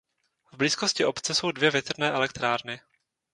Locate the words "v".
0.51-0.57